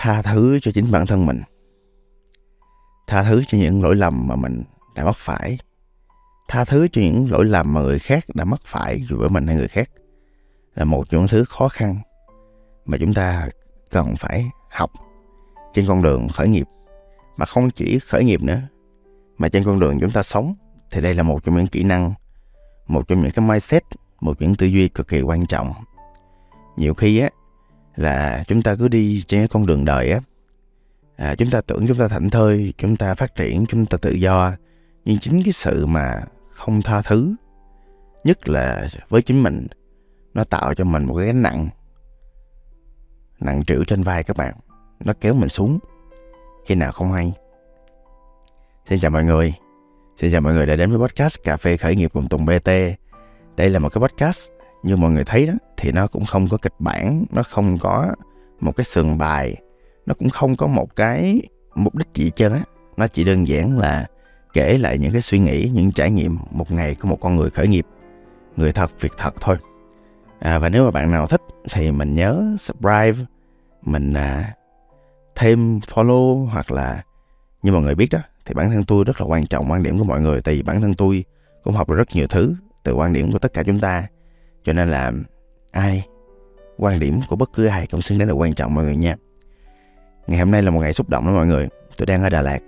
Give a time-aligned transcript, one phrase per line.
[0.00, 1.42] tha thứ cho chính bản thân mình.
[3.06, 4.62] Tha thứ cho những lỗi lầm mà mình
[4.94, 5.58] đã mắc phải.
[6.48, 9.46] Tha thứ cho những lỗi lầm mà người khác đã mắc phải dù với mình
[9.46, 9.90] hay người khác
[10.74, 11.98] là một trong những thứ khó khăn
[12.84, 13.48] mà chúng ta
[13.90, 14.90] cần phải học
[15.74, 16.66] trên con đường khởi nghiệp.
[17.36, 18.60] Mà không chỉ khởi nghiệp nữa,
[19.38, 20.54] mà trên con đường chúng ta sống
[20.90, 22.12] thì đây là một trong những kỹ năng,
[22.86, 23.82] một trong những cái mindset,
[24.20, 25.72] một những tư duy cực kỳ quan trọng.
[26.76, 27.30] Nhiều khi á
[27.98, 30.20] là chúng ta cứ đi trên cái con đường đời á.
[31.16, 34.10] À, chúng ta tưởng chúng ta thảnh thơi chúng ta phát triển chúng ta tự
[34.10, 34.52] do.
[35.04, 37.34] Nhưng chính cái sự mà không tha thứ
[38.24, 39.66] nhất là với chính mình
[40.34, 41.68] nó tạo cho mình một cái gánh nặng
[43.40, 44.54] nặng trĩu trên vai các bạn.
[45.04, 45.78] Nó kéo mình xuống
[46.66, 47.32] khi nào không hay.
[48.88, 49.54] Xin chào mọi người.
[50.20, 52.70] Xin chào mọi người đã đến với podcast cà phê khởi nghiệp cùng tùng bt
[53.56, 54.50] đây là một cái podcast
[54.82, 58.14] như mọi người thấy đó thì nó cũng không có kịch bản nó không có
[58.60, 59.56] một cái sườn bài
[60.06, 61.42] nó cũng không có một cái
[61.74, 62.60] mục đích gì hết á.
[62.96, 64.06] Nó chỉ đơn giản là
[64.52, 67.50] kể lại những cái suy nghĩ những trải nghiệm một ngày của một con người
[67.50, 67.86] khởi nghiệp
[68.56, 69.56] người thật việc thật thôi.
[70.38, 73.26] À, và nếu mà bạn nào thích thì mình nhớ subscribe
[73.82, 74.54] mình à,
[75.36, 77.02] thêm follow hoặc là
[77.62, 79.98] như mọi người biết đó thì bản thân tôi rất là quan trọng quan điểm
[79.98, 81.24] của mọi người tại vì bản thân tôi
[81.64, 84.06] cũng học được rất nhiều thứ từ quan điểm của tất cả chúng ta
[84.62, 85.12] cho nên là
[85.70, 86.06] ai
[86.78, 89.16] quan điểm của bất cứ ai cũng xứng đáng là quan trọng mọi người nha.
[90.26, 91.68] Ngày hôm nay là một ngày xúc động đó mọi người.
[91.96, 92.58] Tôi đang ở Đà Lạt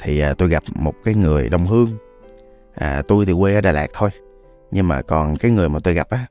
[0.00, 1.96] thì à, tôi gặp một cái người đồng hương.
[2.74, 4.10] À, tôi thì quê ở Đà Lạt thôi
[4.70, 6.26] nhưng mà còn cái người mà tôi gặp á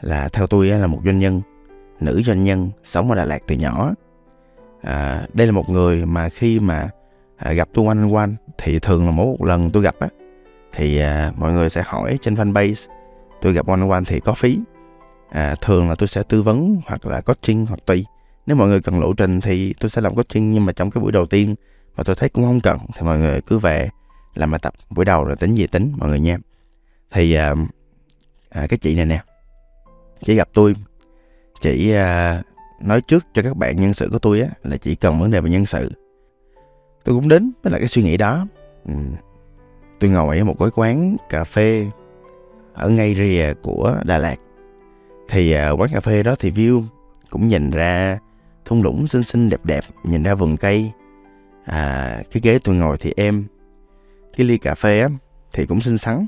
[0.00, 1.40] là theo tôi á, là một doanh nhân
[2.00, 3.92] nữ doanh nhân sống ở Đà Lạt từ nhỏ.
[4.82, 6.88] À, đây là một người mà khi mà
[7.36, 10.08] à, gặp tôi quanh quanh thì thường là mỗi một lần tôi gặp á
[10.72, 12.88] thì à, mọi người sẽ hỏi trên fanpage
[13.42, 14.58] tôi gặp one one thì có phí.
[15.30, 18.06] À, thường là tôi sẽ tư vấn hoặc là coaching hoặc tùy.
[18.46, 21.02] Nếu mọi người cần lộ trình thì tôi sẽ làm coaching nhưng mà trong cái
[21.02, 21.54] buổi đầu tiên
[21.96, 23.88] mà tôi thấy cũng không cần thì mọi người cứ về
[24.34, 24.74] làm bài tập.
[24.90, 26.38] Buổi đầu rồi tính gì tính mọi người nha.
[27.10, 27.54] Thì à,
[28.48, 29.22] à, cái chị này nè.
[30.24, 30.74] Chị gặp tôi
[31.60, 32.42] chị à,
[32.80, 35.40] nói trước cho các bạn nhân sự của tôi á là chỉ cần vấn đề
[35.40, 35.92] về nhân sự.
[37.04, 38.46] Tôi cũng đến với lại cái suy nghĩ đó.
[38.84, 38.94] Ừ.
[40.00, 41.90] tôi ngồi ở một cái quán cà phê
[42.74, 44.36] ở ngay rìa của Đà Lạt.
[45.28, 46.82] Thì ờ, quán cà phê đó thì view
[47.30, 48.18] cũng nhìn ra
[48.64, 50.90] thung lũng xinh xinh đẹp đẹp nhìn ra vườn cây.
[51.64, 53.46] À, cái ghế tôi ngồi thì em
[54.36, 55.08] cái ly cà phê á
[55.52, 56.26] thì cũng xinh xắn.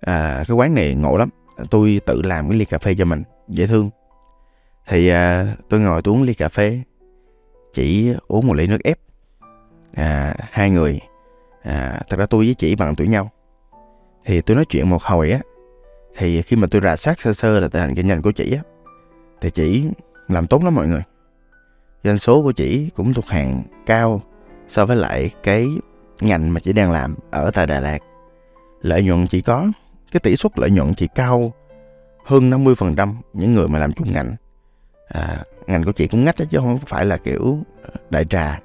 [0.00, 1.28] À, cái quán này ngộ lắm.
[1.70, 3.90] Tôi tự làm cái ly cà phê cho mình dễ thương.
[4.88, 6.80] Thì à, tôi ngồi tôi uống ly cà phê
[7.72, 8.98] chỉ uống một ly nước ép.
[9.94, 11.00] À, hai người
[11.62, 13.30] à, thật ra tôi với chị bằng tuổi nhau
[14.26, 15.40] thì tôi nói chuyện một hồi á
[16.16, 18.52] thì khi mà tôi rà soát sơ sơ là tình hình kinh doanh của chị
[18.52, 18.62] á
[19.40, 19.86] thì chị
[20.28, 21.02] làm tốt lắm mọi người.
[22.04, 24.22] Doanh số của chị cũng thuộc hàng cao
[24.68, 25.66] so với lại cái
[26.20, 27.98] ngành mà chị đang làm ở tại Đà Lạt.
[28.80, 29.66] Lợi nhuận chỉ có
[30.12, 31.52] cái tỷ suất lợi nhuận chỉ cao
[32.24, 34.36] hơn 50% những người mà làm chung ngành.
[35.08, 37.58] À, ngành của chị cũng ngách chứ không phải là kiểu
[38.10, 38.60] đại trà.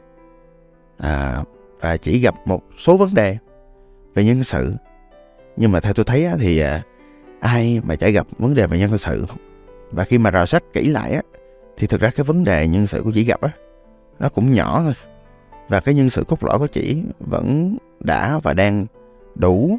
[0.97, 1.43] À,
[1.79, 3.37] và chỉ gặp một số vấn đề
[4.13, 4.73] về nhân sự
[5.61, 6.83] nhưng mà theo tôi thấy á, thì à,
[7.39, 9.25] ai mà chả gặp vấn đề về nhân sự
[9.91, 11.21] và khi mà rà soát kỹ lại á,
[11.77, 13.49] thì thực ra cái vấn đề nhân sự của chị gặp á,
[14.19, 14.93] nó cũng nhỏ thôi.
[15.69, 18.85] Và cái nhân sự cốt lõi của chị vẫn đã và đang
[19.35, 19.77] đủ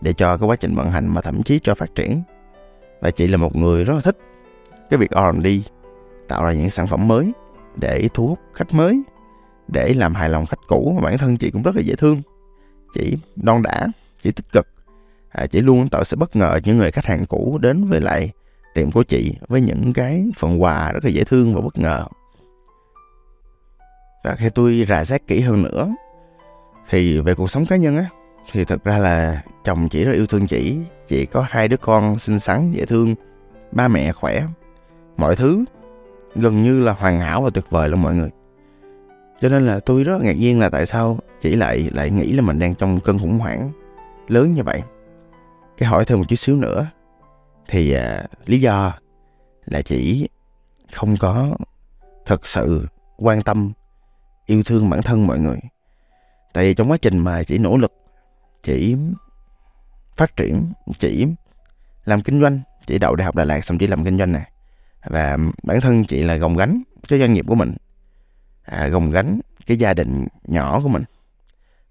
[0.00, 2.22] để cho cái quá trình vận hành mà thậm chí cho phát triển.
[3.00, 4.18] Và chị là một người rất là thích
[4.90, 5.46] cái việc R&D
[6.28, 7.32] tạo ra những sản phẩm mới
[7.76, 9.02] để thu hút khách mới
[9.68, 12.22] để làm hài lòng khách cũ mà bản thân chị cũng rất là dễ thương.
[12.94, 13.86] Chị đon đã
[14.22, 14.73] chị tích cực
[15.34, 18.30] à, chị luôn tạo sự bất ngờ những người khách hàng cũ đến với lại
[18.74, 22.04] tiệm của chị với những cái phần quà rất là dễ thương và bất ngờ.
[24.24, 25.94] Và khi tôi rà xét kỹ hơn nữa
[26.90, 28.04] thì về cuộc sống cá nhân á
[28.52, 30.78] thì thật ra là chồng chị rất yêu thương chị.
[31.08, 33.14] Chị có hai đứa con xinh xắn dễ thương
[33.72, 34.46] ba mẹ khỏe.
[35.16, 35.64] Mọi thứ
[36.34, 38.30] gần như là hoàn hảo và tuyệt vời luôn mọi người.
[39.40, 42.42] Cho nên là tôi rất ngạc nhiên là tại sao chị lại lại nghĩ là
[42.42, 43.70] mình đang trong cơn khủng hoảng
[44.28, 44.82] lớn như vậy
[45.78, 46.86] cái hỏi thêm một chút xíu nữa.
[47.68, 48.92] Thì à, lý do
[49.64, 50.28] là chỉ
[50.92, 51.56] không có
[52.26, 52.86] thật sự
[53.16, 53.72] quan tâm
[54.46, 55.58] yêu thương bản thân mọi người.
[56.52, 57.92] Tại vì trong quá trình mà chỉ nỗ lực
[58.62, 58.96] chỉ
[60.16, 61.26] phát triển chỉ
[62.04, 64.50] làm kinh doanh chỉ đậu đại học đà lạt xong chỉ làm kinh doanh này
[65.04, 67.74] và bản thân chị là gồng gánh cái doanh nghiệp của mình
[68.62, 71.04] à, gồng gánh cái gia đình nhỏ của mình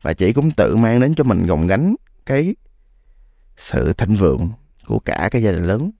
[0.02, 1.96] và chị cũng tự mang đến cho mình gồng gánh
[2.26, 2.56] cái
[3.58, 4.50] sự thịnh vượng
[4.88, 5.92] của cả cái gia đình lớn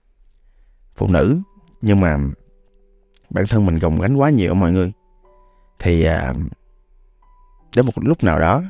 [0.94, 1.40] phụ nữ.
[1.82, 2.18] Nhưng mà
[3.30, 4.92] bản thân mình gồng gánh quá nhiều mọi người.
[5.78, 6.34] Thì à,
[7.76, 8.62] đến một lúc nào đó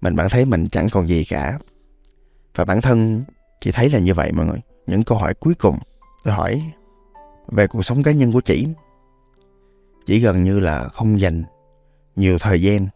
[0.00, 1.58] mình bạn thấy mình chẳng còn gì cả.
[2.54, 3.24] Và bản thân
[3.60, 4.60] chị thấy là như vậy mọi người.
[4.86, 5.78] Những câu hỏi cuối cùng
[6.24, 6.72] tôi hỏi
[7.48, 8.68] về cuộc sống cá nhân của chị.
[10.06, 11.42] Chỉ gần như là không dành
[12.16, 12.86] nhiều thời gian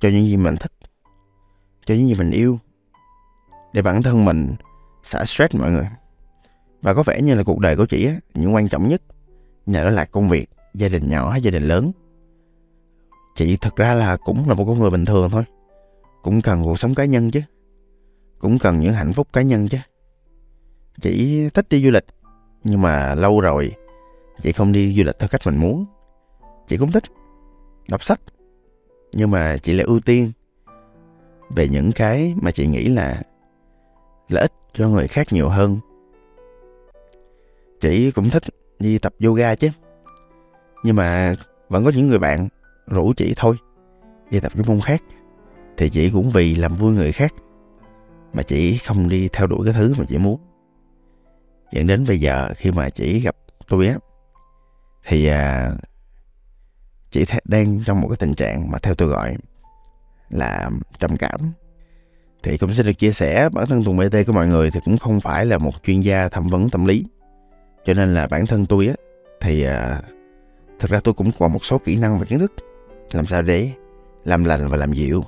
[0.00, 0.72] cho những gì mình thích
[1.86, 2.58] cho những gì mình yêu
[3.76, 4.54] để bản thân mình
[5.02, 5.88] xả stress mọi người.
[6.82, 9.02] Và có vẻ như là cuộc đời của chị á, những quan trọng nhất
[9.66, 11.92] nhà đó là công việc, gia đình nhỏ hay gia đình lớn.
[13.34, 15.44] Chị thực ra là cũng là một con người bình thường thôi.
[16.22, 17.40] Cũng cần cuộc sống cá nhân chứ.
[18.38, 19.78] Cũng cần những hạnh phúc cá nhân chứ.
[21.00, 22.06] Chị thích đi du lịch,
[22.64, 23.72] nhưng mà lâu rồi
[24.42, 25.84] chị không đi du lịch theo cách mình muốn.
[26.68, 27.04] Chị cũng thích
[27.88, 28.20] đọc sách,
[29.12, 30.32] nhưng mà chị lại ưu tiên
[31.50, 33.22] về những cái mà chị nghĩ là
[34.28, 35.78] lợi ích cho người khác nhiều hơn.
[37.80, 38.42] Chị cũng thích
[38.78, 39.68] đi tập yoga chứ.
[40.84, 41.34] Nhưng mà
[41.68, 42.48] vẫn có những người bạn
[42.86, 43.56] rủ chị thôi
[44.30, 45.02] đi tập cái môn khác.
[45.76, 47.34] Thì chị cũng vì làm vui người khác
[48.32, 50.40] mà chị không đi theo đuổi cái thứ mà chị muốn.
[51.72, 53.36] Dẫn đến bây giờ khi mà chị gặp
[53.68, 53.96] tôi á
[55.06, 55.72] thì à,
[57.10, 59.36] chị đang trong một cái tình trạng mà theo tôi gọi
[60.30, 61.52] là trầm cảm
[62.46, 64.98] thì cũng sẽ được chia sẻ bản thân Tùng BT của mọi người thì cũng
[64.98, 67.04] không phải là một chuyên gia thẩm vấn tâm lý.
[67.84, 68.94] Cho nên là bản thân tôi á
[69.40, 70.02] thì à,
[70.78, 72.52] thực ra tôi cũng còn một số kỹ năng và kiến thức.
[73.12, 73.70] Làm sao để
[74.24, 75.24] làm lành và làm dịu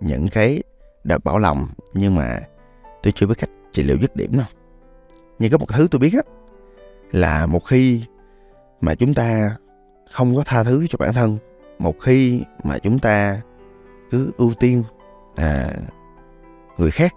[0.00, 0.62] những cái
[1.04, 2.40] đợt bảo lòng nhưng mà
[3.02, 4.46] tôi chưa biết cách trị liệu dứt điểm đâu
[5.38, 6.22] nhưng có một thứ tôi biết á
[7.12, 8.02] là một khi
[8.80, 9.56] mà chúng ta
[10.10, 11.38] không có tha thứ cho bản thân
[11.78, 13.40] một khi mà chúng ta
[14.10, 14.84] cứ ưu tiên
[15.36, 15.74] à,
[16.78, 17.14] người khác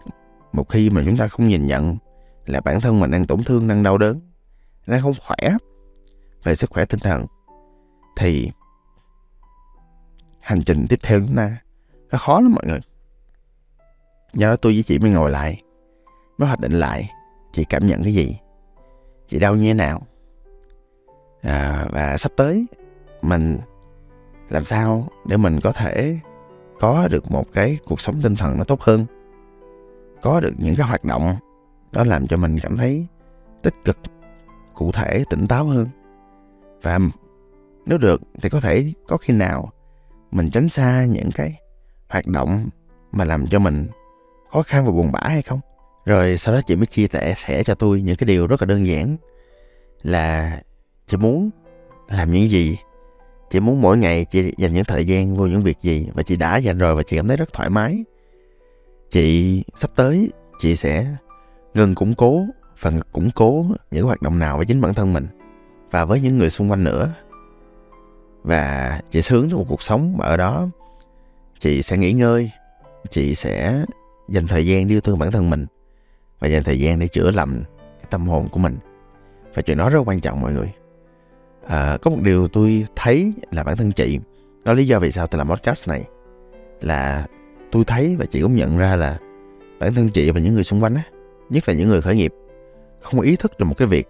[0.54, 1.98] một khi mà chúng ta không nhìn nhận
[2.45, 4.19] là bản thân mình đang tổn thương đang đau đớn
[4.88, 5.57] đang không khỏe
[6.44, 7.25] về sức khỏe tinh thần
[8.18, 8.51] thì
[10.39, 11.57] hành trình tiếp theo chúng ta
[12.12, 12.80] nó khó lắm mọi người.
[14.33, 15.62] Do đó tôi với chị mới ngồi lại
[16.38, 17.12] mới hoạch định lại
[17.53, 18.38] chị cảm nhận cái gì
[19.27, 20.01] chị đau như thế nào.
[21.42, 22.65] À, và sắp tới
[23.21, 23.60] mình
[24.50, 26.19] làm sao để mình có thể
[26.80, 29.06] có được một cái cuộc sống tinh thần nó tốt hơn
[30.21, 31.35] có được những cái hoạt động
[31.91, 33.05] đó làm cho mình cảm thấy
[33.61, 33.97] tích cực,
[34.73, 35.87] cụ thể, tỉnh táo hơn.
[36.81, 36.99] Và
[37.85, 39.71] nếu được thì có thể có khi nào
[40.31, 41.59] mình tránh xa những cái
[42.09, 42.69] hoạt động
[43.11, 43.87] mà làm cho mình
[44.51, 45.59] khó khăn và buồn bã hay không?
[46.05, 48.65] Rồi sau đó chị mới chia sẻ sẻ cho tôi những cái điều rất là
[48.65, 49.17] đơn giản
[50.01, 50.61] là
[51.07, 51.49] chị muốn
[52.07, 52.77] làm những gì,
[53.49, 56.35] chị muốn mỗi ngày chị dành những thời gian vô những việc gì và chị
[56.35, 58.03] đã dành rồi và chị cảm thấy rất thoải mái
[59.09, 61.15] chị sắp tới chị sẽ
[61.74, 62.42] ngừng củng cố
[62.80, 65.27] và củng cố những hoạt động nào với chính bản thân mình
[65.92, 67.13] và với những người xung quanh nữa.
[68.44, 70.68] Và chị sướng tới một cuộc sống mà ở đó
[71.59, 72.51] chị sẽ nghỉ ngơi
[73.09, 73.83] chị sẽ
[74.30, 75.65] dành thời gian yêu thương bản thân mình
[76.39, 78.77] và dành thời gian để chữa lành cái tâm hồn của mình.
[79.53, 80.74] Và chuyện đó rất quan trọng mọi người.
[81.68, 84.19] À, có một điều tôi thấy là bản thân chị
[84.63, 86.03] đó lý do vì sao tôi làm podcast này
[86.81, 87.27] là
[87.71, 89.17] tôi thấy và chị cũng nhận ra là
[89.79, 91.03] bản thân chị và những người xung quanh á
[91.49, 92.33] nhất là những người khởi nghiệp
[93.01, 94.07] không ý thức được một cái việc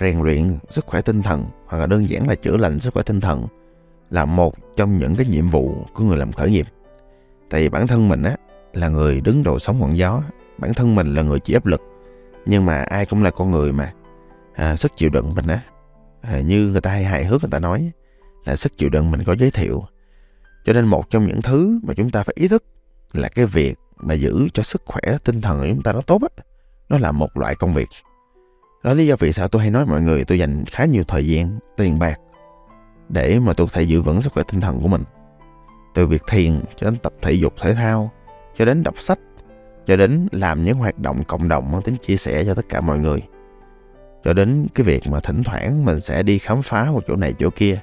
[0.00, 3.02] rèn luyện sức khỏe tinh thần hoặc là đơn giản là chữa lành sức khỏe
[3.02, 3.46] tinh thần
[4.10, 6.66] là một trong những cái nhiệm vụ của người làm khởi nghiệp.
[7.50, 8.36] Tại vì bản thân mình á
[8.72, 10.22] là người đứng đầu sóng ngọn gió
[10.58, 11.82] bản thân mình là người chịu áp lực
[12.46, 13.92] nhưng mà ai cũng là con người mà.
[14.54, 15.60] À, sức chịu đựng mình á
[16.20, 17.90] à, như người ta hay hài hước người ta nói
[18.44, 19.84] là sức chịu đựng mình có giới thiệu.
[20.64, 22.64] Cho nên một trong những thứ mà chúng ta phải ý thức
[23.12, 26.22] là cái việc mà giữ cho sức khỏe, tinh thần của chúng ta nó tốt
[26.22, 26.44] á.
[26.88, 27.88] Nó là một loại công việc.
[28.84, 31.26] Đó lý do vì sao tôi hay nói mọi người, tôi dành khá nhiều thời
[31.26, 32.20] gian, tiền bạc
[33.08, 35.02] để mà tôi có thể giữ vững sức khỏe, tinh thần của mình.
[35.94, 38.10] Từ việc thiền cho đến tập thể dục, thể thao,
[38.56, 39.18] cho đến đọc sách,
[39.86, 42.80] cho đến làm những hoạt động cộng đồng mang tính chia sẻ cho tất cả
[42.80, 43.22] mọi người.
[44.24, 47.34] Cho đến cái việc mà thỉnh thoảng mình sẽ đi khám phá một chỗ này,
[47.38, 47.80] chỗ kia.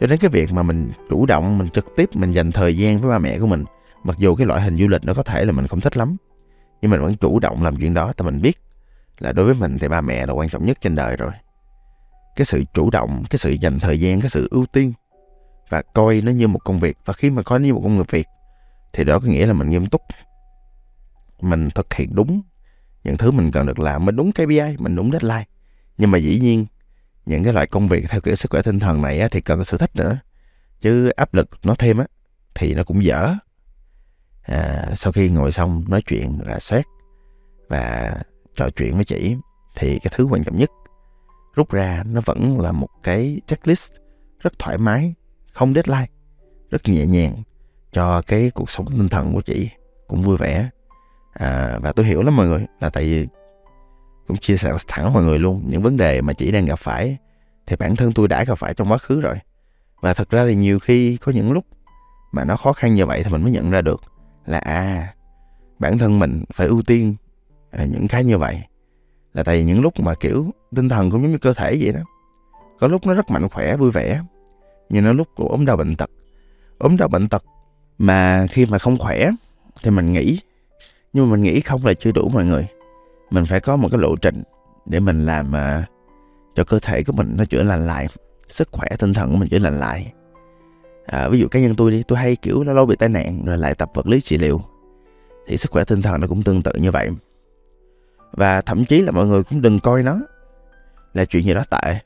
[0.00, 3.00] Cho đến cái việc mà mình chủ động, mình trực tiếp, mình dành thời gian
[3.00, 3.64] với ba mẹ của mình
[4.04, 6.16] mặc dù cái loại hình du lịch nó có thể là mình không thích lắm
[6.82, 8.60] nhưng mình vẫn chủ động làm chuyện đó tại mình biết
[9.18, 11.32] là đối với mình thì ba mẹ là quan trọng nhất trên đời rồi.
[12.36, 14.92] Cái sự chủ động cái sự dành thời gian cái sự ưu tiên
[15.68, 16.96] và coi nó như một công việc.
[17.04, 18.26] Và khi mà coi nó như một công việc
[18.92, 20.02] thì đó có nghĩa là mình nghiêm túc
[21.40, 22.42] mình thực hiện đúng
[23.04, 25.44] những thứ mình cần được làm mình đúng KPI mình đúng deadline.
[25.98, 26.66] Nhưng mà dĩ nhiên
[27.26, 29.58] những cái loại công việc theo kiểu sức khỏe tinh thần này á, thì cần
[29.58, 30.18] có sự thích nữa.
[30.80, 32.04] Chứ áp lực nó thêm á
[32.54, 33.34] thì nó cũng dở
[34.42, 36.82] à, sau khi ngồi xong nói chuyện rà soát
[37.68, 38.14] và
[38.56, 39.36] trò chuyện với chị
[39.76, 40.70] thì cái thứ quan trọng nhất
[41.54, 43.92] rút ra nó vẫn là một cái checklist
[44.40, 45.14] rất thoải mái
[45.52, 46.06] không deadline
[46.70, 47.42] rất nhẹ nhàng
[47.92, 49.70] cho cái cuộc sống tinh thần của chị
[50.08, 50.68] cũng vui vẻ.
[51.32, 53.26] À, và tôi hiểu lắm mọi người là tại vì
[54.26, 57.18] cũng chia sẻ thẳng mọi người luôn những vấn đề mà chị đang gặp phải
[57.66, 59.36] thì bản thân tôi đã gặp phải trong quá khứ rồi.
[60.00, 61.64] Và thật ra thì nhiều khi có những lúc
[62.32, 64.00] mà nó khó khăn như vậy thì mình mới nhận ra được
[64.46, 65.14] là à
[65.78, 67.14] bản thân mình phải ưu tiên
[67.70, 68.62] à, những cái như vậy.
[69.34, 71.92] Là tại vì những lúc mà kiểu tinh thần cũng giống như cơ thể vậy
[71.92, 72.00] đó
[72.78, 74.20] có lúc nó rất mạnh khỏe vui vẻ
[74.88, 76.10] nhưng nó lúc của ốm đau bệnh tật.
[76.78, 77.44] Ốm đau bệnh tật
[77.98, 79.30] mà khi mà không khỏe
[79.82, 80.40] thì mình nghĩ
[81.12, 82.66] nhưng mà mình nghĩ không là chưa đủ mọi người.
[83.30, 84.42] Mình phải có một cái lộ trình
[84.86, 85.84] để mình làm uh,
[86.54, 88.06] cho cơ thể của mình nó chữa lành lại
[88.48, 90.12] sức khỏe tinh thần của mình chữa lành lại
[91.06, 93.42] à, ví dụ cá nhân tôi đi tôi hay kiểu lâu lâu bị tai nạn
[93.44, 94.60] rồi lại tập vật lý trị liệu.
[95.46, 97.10] Thì sức khỏe tinh thần nó cũng tương tự như vậy.
[98.32, 100.20] Và thậm chí là mọi người cũng đừng coi nó
[101.14, 101.98] là chuyện gì đó tệ.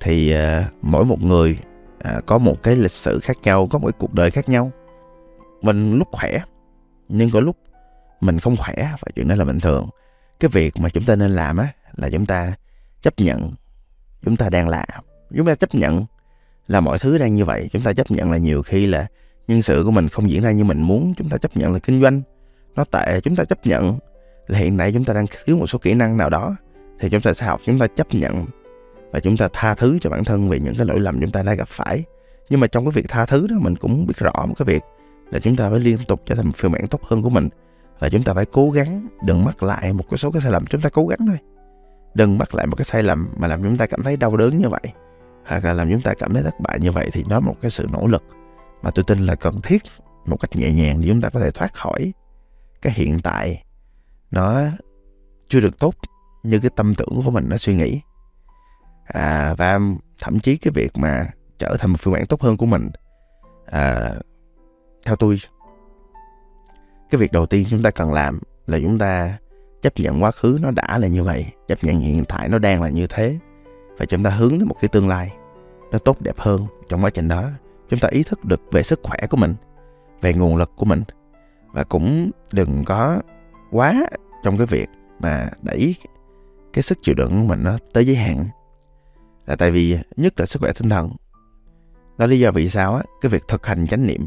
[0.00, 1.58] Thì à, mỗi một người
[1.98, 4.72] à, có một cái lịch sử khác nhau có một cái cuộc đời khác nhau.
[5.62, 6.38] Mình lúc khỏe
[7.08, 7.56] nhưng có lúc
[8.20, 9.88] mình không khỏe và chuyện đó là bình thường.
[10.40, 12.52] Cái việc mà chúng ta nên làm á là chúng ta
[13.00, 13.52] chấp nhận
[14.22, 14.86] chúng ta đang là,
[15.36, 16.06] chúng ta chấp nhận
[16.68, 17.68] là mọi thứ đang như vậy.
[17.72, 19.06] Chúng ta chấp nhận là nhiều khi là
[19.48, 21.14] nhân sự của mình không diễn ra như mình muốn.
[21.16, 22.22] Chúng ta chấp nhận là kinh doanh
[22.74, 23.20] nó tệ.
[23.20, 23.98] Chúng ta chấp nhận
[24.46, 26.56] là hiện nay chúng ta đang thiếu một số kỹ năng nào đó.
[27.00, 28.46] Thì chúng ta sẽ học, chúng ta chấp nhận
[29.10, 31.42] và chúng ta tha thứ cho bản thân vì những cái lỗi lầm chúng ta
[31.42, 32.04] đã gặp phải.
[32.48, 34.82] Nhưng mà trong cái việc tha thứ đó, mình cũng biết rõ một cái việc
[35.30, 37.48] là chúng ta phải liên tục trở thành một phiên bản tốt hơn của mình
[37.98, 40.66] và chúng ta phải cố gắng đừng mắc lại một cái số cái sai lầm.
[40.66, 41.38] Chúng ta cố gắng thôi.
[42.14, 44.58] Đừng mắc lại một cái sai lầm mà làm chúng ta cảm thấy đau đớn
[44.58, 44.82] như vậy
[45.46, 47.70] hoặc là làm chúng ta cảm thấy thất bại như vậy thì đó một cái
[47.70, 48.24] sự nỗ lực.
[48.82, 49.82] Mà tôi tin là cần thiết
[50.26, 52.12] một cách nhẹ nhàng để chúng ta có thể thoát khỏi
[52.82, 53.64] cái hiện tại
[54.30, 54.62] nó
[55.48, 55.94] chưa được tốt
[56.42, 58.00] như cái tâm tưởng của mình nó suy nghĩ.
[59.06, 59.80] À, và
[60.18, 62.88] thậm chí cái việc mà trở thành một phiên bản tốt hơn của mình
[63.66, 64.14] à,
[65.06, 65.36] theo tôi
[67.10, 69.38] cái việc đầu tiên chúng ta cần làm là chúng ta
[69.82, 72.82] chấp nhận quá khứ nó đã là như vậy chấp nhận hiện tại nó đang
[72.82, 73.38] là như thế
[73.98, 75.32] và chúng ta hướng đến một cái tương lai
[75.92, 77.48] nó tốt đẹp hơn trong quá trình đó.
[77.88, 79.54] Chúng ta ý thức được về sức khỏe của mình,
[80.22, 81.02] về nguồn lực của mình.
[81.72, 83.20] Và cũng đừng có
[83.70, 83.94] quá
[84.42, 84.88] trong cái việc
[85.20, 85.94] mà đẩy
[86.72, 88.44] cái sức chịu đựng của mình nó tới giới hạn.
[89.46, 91.10] Là tại vì nhất là sức khỏe tinh thần.
[92.18, 94.26] Đó lý do vì sao á, cái việc thực hành chánh niệm.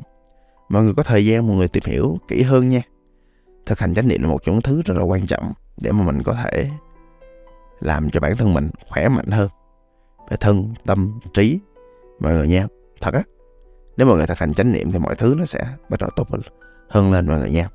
[0.70, 2.82] Mọi người có thời gian mọi người tìm hiểu kỹ hơn nha.
[3.66, 6.04] Thực hành chánh niệm là một trong những thứ rất là quan trọng để mà
[6.04, 6.70] mình có thể
[7.80, 9.50] làm cho bản thân mình khỏe mạnh hơn
[10.30, 11.60] về thân tâm trí
[12.20, 12.68] mọi người nha
[13.02, 13.22] thật á
[13.98, 15.60] nếu mọi người thực hành chánh niệm thì mọi thứ nó sẽ
[15.90, 16.28] bắt đầu tốt
[16.90, 17.70] hơn lên mọi người nha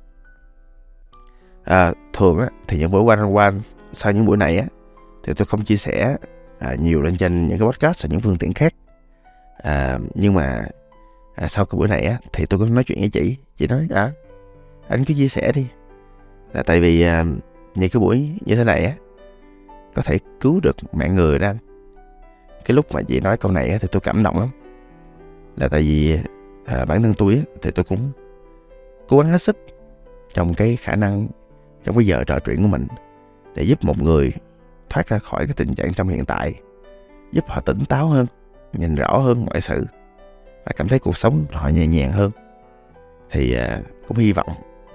[1.63, 3.61] à, thường á thì những buổi quanh quanh
[3.93, 4.65] sau những buổi này á
[5.23, 6.17] thì tôi không chia sẻ
[6.59, 8.73] à, nhiều lên trên những cái podcast và những phương tiện khác.
[9.57, 10.65] À, nhưng mà
[11.35, 13.87] à, sau cái buổi này á thì tôi có nói chuyện với chị chị nói
[13.93, 14.11] à
[14.87, 15.67] anh cứ chia sẻ đi.
[16.53, 17.25] Là tại vì à,
[17.75, 18.93] những cái buổi như thế này á
[19.95, 21.57] có thể cứu được mạng người đó anh
[22.65, 24.49] cái lúc mà chị nói câu này thì tôi cảm động lắm.
[25.57, 26.17] Là tại vì
[26.65, 28.11] à, bản thân tôi thì tôi cũng
[29.07, 29.57] cố gắng hết sức
[30.33, 31.27] trong cái khả năng
[31.83, 32.87] trong cái giờ trò chuyện của mình
[33.55, 34.33] để giúp một người
[34.89, 36.53] thoát ra khỏi cái tình trạng trong hiện tại
[37.31, 38.25] giúp họ tỉnh táo hơn
[38.73, 39.85] nhìn rõ hơn mọi sự
[40.65, 42.31] và cảm thấy cuộc sống họ nhẹ nhàng hơn.
[43.31, 44.49] Thì à, cũng hy vọng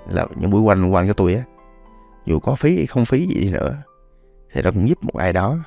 [0.08, 1.42] là những buổi quanh quanh của tôi á
[2.26, 3.76] dù có phí hay không phí gì đi nữa
[4.52, 5.58] thì nó cũng giúp một ai đó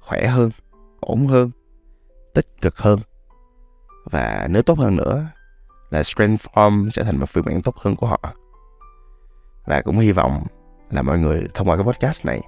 [0.00, 0.50] khỏe hơn
[1.00, 1.50] ổn hơn,
[2.34, 2.98] tích cực hơn.
[4.10, 5.26] Và nếu tốt hơn nữa,
[5.90, 8.34] là strength form sẽ thành một phiên bản tốt hơn của họ.
[9.66, 10.42] Và cũng hy vọng
[10.90, 12.40] là mọi người thông qua cái podcast này,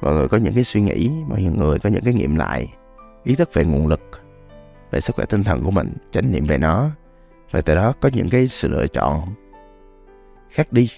[0.00, 2.74] mọi người có những cái suy nghĩ, mọi người có những cái nghiệm lại,
[3.24, 4.00] ý thức về nguồn lực,
[4.90, 6.88] về sức khỏe tinh thần của mình, chánh niệm về nó.
[7.50, 9.34] Và từ đó có những cái sự lựa chọn
[10.48, 10.88] khác đi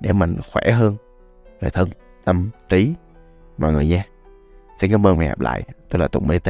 [0.00, 0.96] để mình khỏe hơn
[1.60, 1.88] về thân,
[2.24, 2.94] tâm, trí,
[3.58, 4.04] mọi người nha
[4.78, 5.62] xin cảm ơn và hẹn gặp lại.
[5.90, 6.48] Tôi là tùng bt